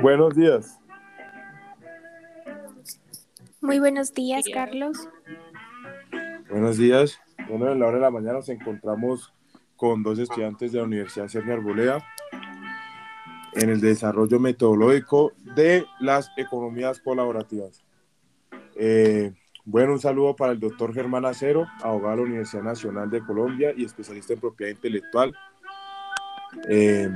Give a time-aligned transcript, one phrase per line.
[0.00, 0.80] Buenos días.
[3.60, 5.08] Muy buenos días, Carlos.
[6.50, 7.18] Buenos días.
[7.48, 9.32] Bueno, en la hora de la mañana nos encontramos
[9.76, 12.04] con dos estudiantes de la Universidad Sergio Arboleda
[13.54, 17.84] en el desarrollo metodológico de las economías colaborativas.
[18.76, 19.32] Eh,
[19.64, 23.72] bueno, un saludo para el doctor Germán Acero, abogado de la Universidad Nacional de Colombia
[23.76, 25.34] y especialista en propiedad intelectual.
[26.68, 27.08] Eh,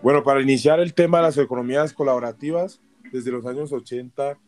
[0.00, 2.80] bueno, para iniciar el tema de las economías colaborativas,
[3.12, 4.38] desde los años 80,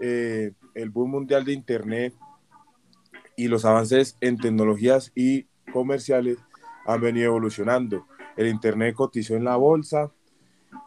[0.00, 2.14] eh, el boom mundial de Internet
[3.36, 6.38] y los avances en tecnologías y comerciales
[6.86, 8.06] han venido evolucionando.
[8.36, 10.10] El Internet cotizó en la bolsa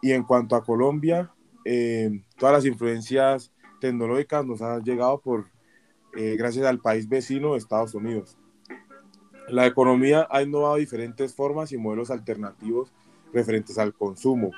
[0.01, 1.31] y en cuanto a Colombia,
[1.63, 5.45] eh, todas las influencias tecnológicas nos han llegado por,
[6.15, 8.37] eh, gracias al país vecino, Estados Unidos.
[9.47, 12.93] La economía ha innovado diferentes formas y modelos alternativos
[13.33, 14.51] referentes al consumo.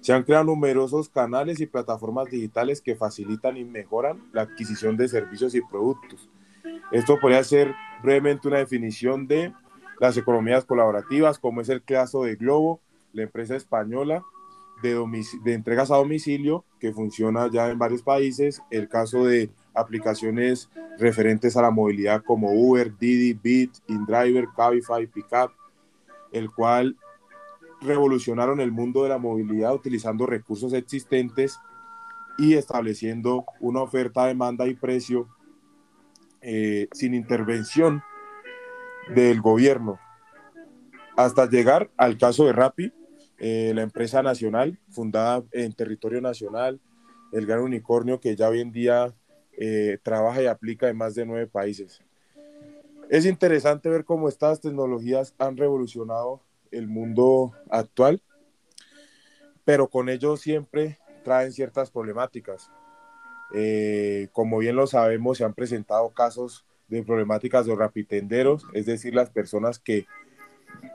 [0.00, 5.08] Se han creado numerosos canales y plataformas digitales que facilitan y mejoran la adquisición de
[5.08, 6.28] servicios y productos.
[6.90, 9.52] Esto podría ser brevemente una definición de
[10.00, 12.80] las economías colaborativas, como es el caso de Globo,
[13.12, 14.24] la empresa española
[14.82, 15.00] de,
[15.44, 20.68] de entregas a domicilio que funciona ya en varios países, el caso de aplicaciones
[20.98, 25.52] referentes a la movilidad como Uber, Didi, Bit, InDriver, Cabify, Pickup,
[26.32, 26.96] el cual
[27.82, 31.58] revolucionaron el mundo de la movilidad utilizando recursos existentes
[32.38, 35.28] y estableciendo una oferta, demanda y precio
[36.40, 38.02] eh, sin intervención
[39.14, 39.98] del gobierno,
[41.16, 42.92] hasta llegar al caso de Rappi,
[43.38, 46.80] eh, la empresa nacional fundada en territorio nacional,
[47.32, 49.12] el gran unicornio que ya hoy en día
[49.58, 52.02] eh, trabaja y aplica en más de nueve países.
[53.10, 56.40] Es interesante ver cómo estas tecnologías han revolucionado
[56.72, 58.22] el mundo actual,
[59.64, 62.70] pero con ello siempre traen ciertas problemáticas.
[63.54, 69.14] Eh, como bien lo sabemos, se han presentado casos de problemáticas de rapitenderos, es decir,
[69.14, 70.06] las personas que,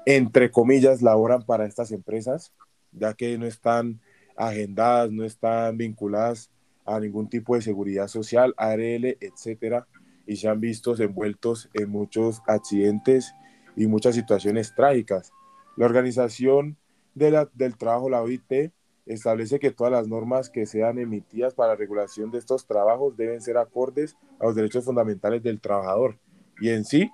[0.06, 2.54] entre comillas, laboran para estas empresas,
[2.92, 4.00] ya que no están
[4.36, 6.52] agendadas, no están vinculadas
[6.86, 9.88] a ningún tipo de seguridad social, ARL, etcétera,
[10.26, 13.34] y se han visto envueltos en muchos accidentes
[13.76, 15.32] y muchas situaciones trágicas.
[15.78, 16.76] La Organización
[17.14, 18.72] del Trabajo, la OIT,
[19.06, 23.42] establece que todas las normas que sean emitidas para la regulación de estos trabajos deben
[23.42, 26.20] ser acordes a los derechos fundamentales del trabajador.
[26.60, 27.10] Y en sí,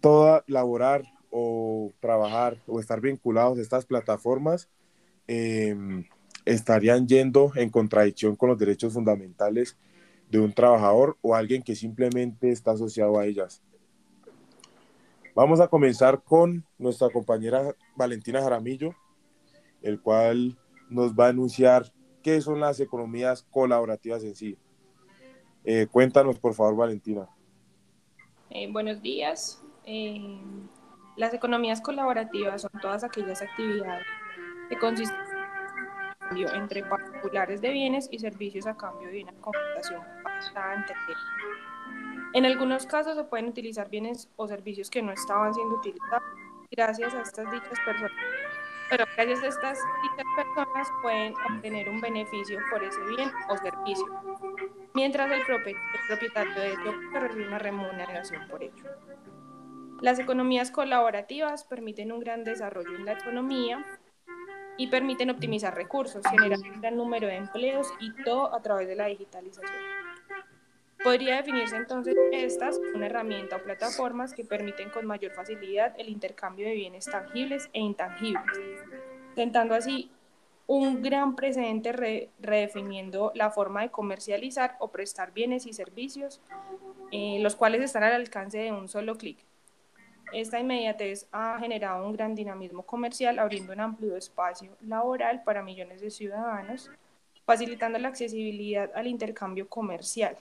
[0.00, 4.68] toda laborar o trabajar o estar vinculados a estas plataformas
[5.26, 6.04] em,
[6.44, 9.76] estarían yendo en contradicción con los derechos fundamentales
[10.30, 13.62] de un trabajador o alguien que simplemente está asociado a ellas.
[15.34, 18.94] Vamos a comenzar con nuestra compañera Valentina Jaramillo,
[19.82, 20.56] el cual
[20.88, 24.56] nos va a anunciar qué son las economías colaborativas en sí.
[25.64, 27.28] Eh, cuéntanos, por favor, Valentina.
[28.50, 29.60] Eh, buenos días.
[29.84, 30.40] Eh,
[31.16, 34.06] las economías colaborativas son todas aquellas actividades
[34.68, 35.18] que consisten
[36.30, 39.32] en entre particulares de bienes y servicios a cambio de una
[40.54, 41.16] para entender
[42.34, 46.24] en algunos casos se pueden utilizar bienes o servicios que no estaban siendo utilizados
[46.70, 48.12] gracias a estas dichas personas.
[48.90, 54.06] Pero gracias a estas dichas personas pueden obtener un beneficio por ese bien o servicio,
[54.94, 55.42] mientras el,
[56.08, 58.84] propietario de ello recibe una remuneración por ello.
[60.00, 63.86] Las economías colaborativas permiten un gran desarrollo en la economía
[64.76, 68.96] y permiten optimizar recursos, generar un gran número de empleos y todo a través de
[68.96, 69.93] la digitalización.
[71.04, 76.66] Podría definirse entonces estas una herramienta o plataformas que permiten con mayor facilidad el intercambio
[76.66, 78.58] de bienes tangibles e intangibles,
[79.34, 80.10] sentando así
[80.66, 86.40] un gran precedente redefiniendo la forma de comercializar o prestar bienes y servicios,
[87.12, 89.36] eh, los cuales están al alcance de un solo clic.
[90.32, 96.00] Esta inmediatez ha generado un gran dinamismo comercial, abriendo un amplio espacio laboral para millones
[96.00, 96.90] de ciudadanos,
[97.44, 100.38] facilitando la accesibilidad al intercambio comercial.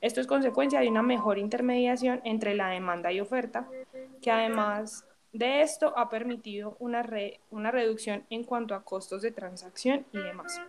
[0.00, 3.68] Esto es consecuencia de una mejor intermediación entre la demanda y oferta,
[4.22, 7.06] que además de esto ha permitido una,
[7.50, 10.60] una reducción en cuanto a costos de transacción y demás.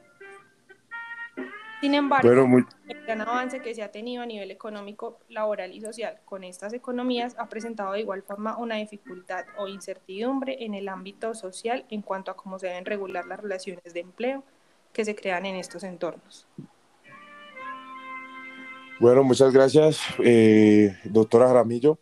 [1.81, 6.19] Sin embargo, el gran avance que se ha tenido a nivel económico, laboral y social
[6.25, 11.33] con estas economías ha presentado de igual forma una dificultad o incertidumbre en el ámbito
[11.33, 14.43] social en cuanto a cómo se deben regular las relaciones de empleo
[14.93, 16.45] que se crean en estos entornos.
[19.01, 21.97] Bueno, muchas gracias, eh, doctora Jaramillo.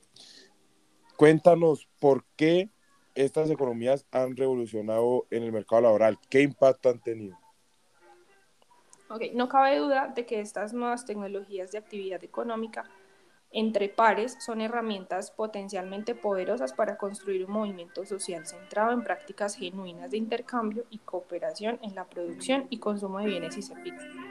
[1.16, 2.70] Cuéntanos por qué
[3.16, 6.20] estas economías han revolucionado en el mercado laboral.
[6.30, 7.40] ¿Qué impacto han tenido?
[9.10, 9.34] Okay.
[9.34, 12.84] No cabe duda de que estas nuevas tecnologías de actividad económica
[13.52, 20.12] entre pares son herramientas potencialmente poderosas para construir un movimiento social centrado en prácticas genuinas
[20.12, 24.29] de intercambio y cooperación en la producción y consumo de bienes y servicios.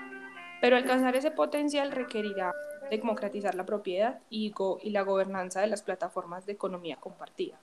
[0.60, 2.52] Pero alcanzar ese potencial requerirá
[2.90, 4.52] democratizar la propiedad y,
[4.82, 7.58] y la gobernanza de las plataformas de economía compartida.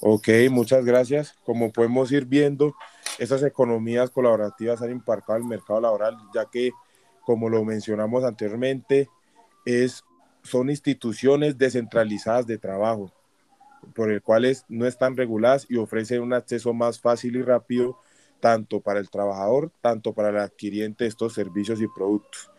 [0.00, 1.34] Ok, muchas gracias.
[1.44, 2.74] Como podemos ir viendo,
[3.18, 6.72] esas economías colaborativas han impactado el mercado laboral, ya que
[7.24, 9.08] como lo mencionamos anteriormente,
[9.64, 10.02] es,
[10.42, 13.12] son instituciones descentralizadas de trabajo,
[13.94, 17.98] por el cuales no están reguladas y ofrecen un acceso más fácil y rápido
[18.40, 22.50] tanto para el trabajador, tanto para el adquiriente de estos servicios y productos.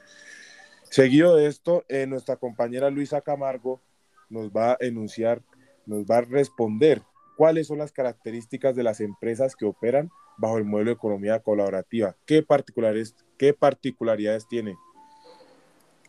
[0.89, 3.81] Seguido de esto, eh, nuestra compañera Luisa Camargo
[4.30, 5.42] nos va a enunciar,
[5.86, 7.01] nos va a responder
[7.38, 12.16] cuáles son las características de las empresas que operan bajo el modelo de economía colaborativa,
[12.25, 14.78] qué particulares, ¿Qué particularidades tiene?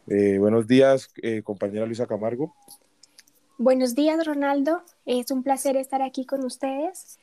[0.06, 2.54] Eh, buenos días, eh, compañera Luisa Camargo.
[3.56, 4.82] Buenos días, Ronaldo.
[5.06, 7.18] Es un placer estar aquí con ustedes.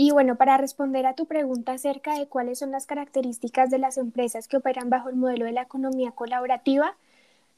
[0.00, 3.98] Y bueno, para responder a tu pregunta acerca de cuáles son las características de las
[3.98, 6.96] empresas que operan bajo el modelo de la economía colaborativa,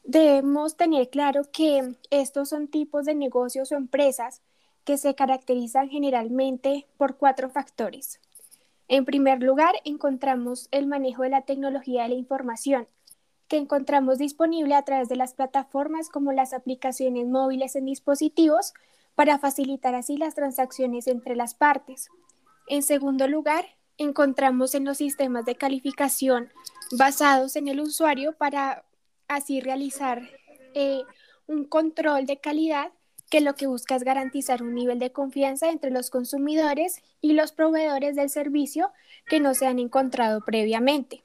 [0.05, 4.41] debemos tener claro que estos son tipos de negocios o empresas
[4.85, 8.21] que se caracterizan generalmente por cuatro factores.
[8.89, 12.89] En primer lugar, encontramos el manejo de la tecnología de la información,
[13.49, 18.73] que encontramos disponible a través de las plataformas como las aplicaciones móviles en dispositivos
[19.15, 22.09] para facilitar así las transacciones entre las partes.
[22.71, 23.67] En segundo lugar,
[23.99, 26.53] encontramos en los sistemas de calificación
[26.93, 28.85] basados en el usuario para
[29.27, 30.23] así realizar
[30.75, 31.03] eh,
[31.49, 32.93] un control de calidad
[33.29, 37.51] que lo que busca es garantizar un nivel de confianza entre los consumidores y los
[37.51, 38.93] proveedores del servicio
[39.27, 41.25] que no se han encontrado previamente.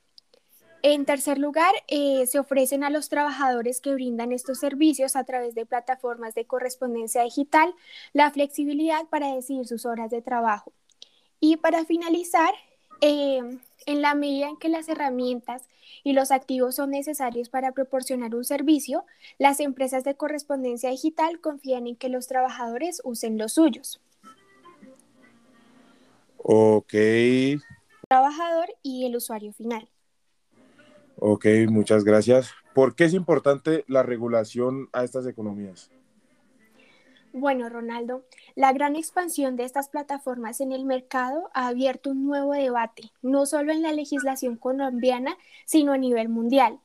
[0.81, 5.53] En tercer lugar, eh, se ofrecen a los trabajadores que brindan estos servicios a través
[5.53, 7.75] de plataformas de correspondencia digital
[8.13, 10.73] la flexibilidad para decidir sus horas de trabajo.
[11.39, 12.53] Y para finalizar,
[13.01, 13.41] eh,
[13.85, 15.67] en la medida en que las herramientas
[16.03, 19.05] y los activos son necesarios para proporcionar un servicio,
[19.37, 24.01] las empresas de correspondencia digital confían en que los trabajadores usen los suyos.
[26.37, 26.93] Ok.
[28.07, 29.89] Trabajador y el usuario final.
[31.17, 32.51] Ok, muchas gracias.
[32.73, 35.89] ¿Por qué es importante la regulación a estas economías?
[37.37, 38.23] Bueno, Ronaldo,
[38.55, 43.45] la gran expansión de estas plataformas en el mercado ha abierto un nuevo debate, no
[43.45, 46.79] solo en la legislación colombiana, sino a nivel mundial,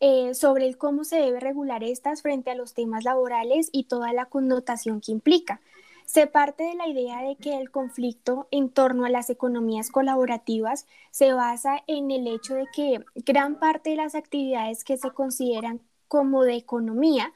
[0.00, 4.12] eh, sobre el cómo se debe regular estas frente a los temas laborales y toda
[4.12, 5.62] la connotación que implica.
[6.04, 10.86] Se parte de la idea de que el conflicto en torno a las economías colaborativas
[11.12, 15.80] se basa en el hecho de que gran parte de las actividades que se consideran
[16.08, 17.32] como de economía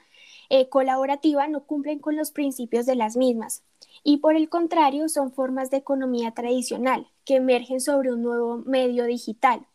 [0.50, 3.62] eh, colaborativa no cumplen con los principios de las mismas
[4.03, 9.05] y por el contrario son formas de economía tradicional que emergen sobre un nuevo medio
[9.05, 9.67] digital.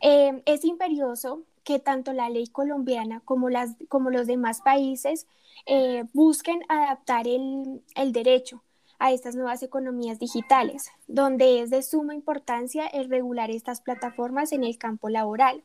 [0.00, 5.26] Eh, es imperioso que tanto la ley colombiana como, las, como los demás países
[5.66, 8.62] eh, busquen adaptar el, el derecho
[8.98, 14.62] a estas nuevas economías digitales, donde es de suma importancia el regular estas plataformas en
[14.62, 15.64] el campo laboral.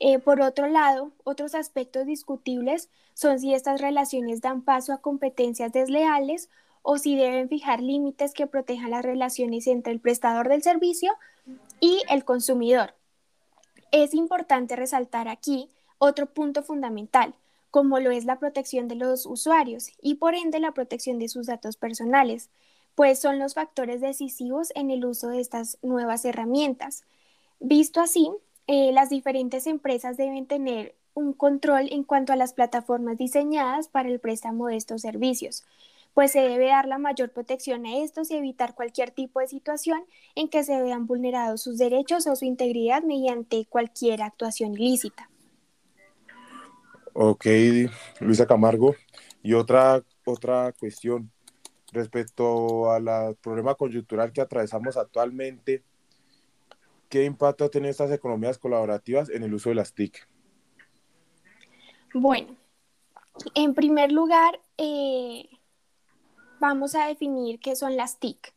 [0.00, 5.72] Eh, por otro lado, otros aspectos discutibles son si estas relaciones dan paso a competencias
[5.72, 6.48] desleales
[6.82, 11.14] o si deben fijar límites que protejan las relaciones entre el prestador del servicio
[11.80, 12.94] y el consumidor.
[13.90, 17.34] Es importante resaltar aquí otro punto fundamental,
[17.70, 21.46] como lo es la protección de los usuarios y por ende la protección de sus
[21.46, 22.50] datos personales,
[22.94, 27.04] pues son los factores decisivos en el uso de estas nuevas herramientas.
[27.60, 28.30] Visto así,
[28.66, 34.08] eh, las diferentes empresas deben tener un control en cuanto a las plataformas diseñadas para
[34.08, 35.64] el préstamo de estos servicios,
[36.12, 40.04] pues se debe dar la mayor protección a estos y evitar cualquier tipo de situación
[40.34, 45.28] en que se vean vulnerados sus derechos o su integridad mediante cualquier actuación ilícita.
[47.12, 47.46] Ok,
[48.20, 48.96] Luisa Camargo.
[49.42, 51.30] Y otra, otra cuestión
[51.92, 55.84] respecto al problema coyuntural que atravesamos actualmente
[57.08, 60.26] ¿qué impacto tienen estas economías colaborativas en el uso de las TIC?
[62.14, 62.56] Bueno,
[63.54, 65.48] en primer lugar, eh,
[66.60, 68.54] vamos a definir qué son las TIC.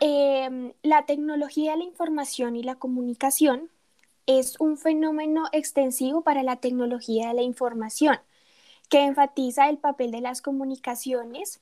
[0.00, 3.70] Em, la tecnología de la información y la comunicación
[4.26, 8.18] es un fenómeno extensivo para la tecnología de la información
[8.88, 11.60] que enfatiza el papel de las comunicaciones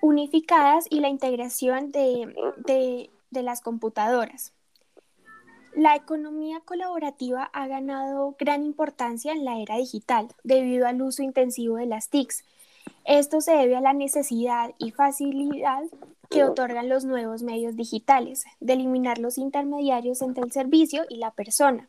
[0.00, 4.54] unificadas y la integración de las computadoras.
[5.74, 11.76] La economía colaborativa ha ganado gran importancia en la era digital debido al uso intensivo
[11.76, 12.44] de las TICs.
[13.04, 15.84] Esto se debe a la necesidad y facilidad
[16.28, 21.32] que otorgan los nuevos medios digitales, de eliminar los intermediarios entre el servicio y la
[21.32, 21.88] persona.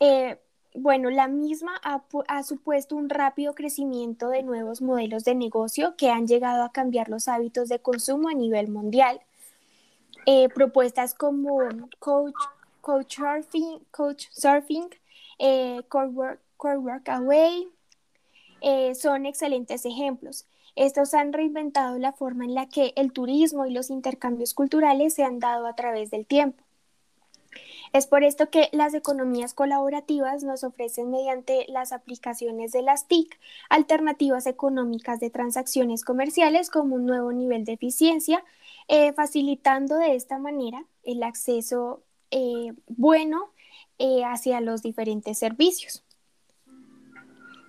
[0.00, 0.38] Eh,
[0.74, 6.26] bueno, la misma ha, supuesto un rápido crecimiento de nuevos modelos de negocio que han
[6.26, 9.20] llegado a cambiar los hábitos de consumo a nivel mundial.
[10.26, 11.58] Eh, propuestas como
[11.98, 12.34] Coach,
[12.82, 14.90] coach Surfing, Coach Surfing
[15.38, 16.38] eh, Core,
[16.78, 17.68] work, Away
[18.60, 20.46] eh, son excelentes ejemplos.
[20.76, 25.24] Estos han reinventado la forma en la que el turismo y los intercambios culturales se
[25.24, 26.62] han dado a través del tiempo.
[27.92, 33.38] Es por esto que las economías colaborativas nos ofrecen mediante las aplicaciones de las TIC
[33.68, 38.44] alternativas económicas de transacciones comerciales como un nuevo nivel de eficiencia,
[38.88, 43.52] eh, facilitando de esta manera el acceso eh, bueno
[43.98, 46.04] eh, hacia los diferentes servicios.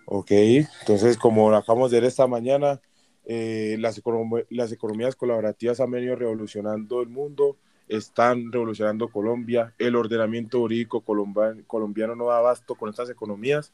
[0.05, 2.81] Ok, entonces como acabamos de ver esta mañana,
[3.25, 4.01] las,
[4.49, 12.15] las economías colaborativas han venido revolucionando el mundo están revolucionando Colombia, el ordenamiento jurídico colombiano,
[12.15, 13.73] no da abasto con estas economías,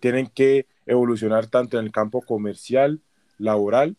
[0.00, 3.00] tienen que evolucionar tanto en el campo comercial,
[3.38, 3.96] laboral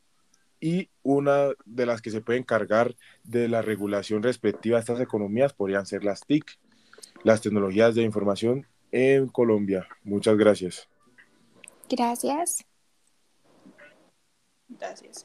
[0.66, 5.54] y una de las que se puede encargar de la regulación respectiva a estas economías
[5.54, 6.58] podrían ser las TIC,
[7.24, 9.88] las tecnologías de información en Colombia.
[10.04, 10.90] Muchas gracias.
[11.88, 12.66] Gracias.
[14.68, 15.24] Gracias.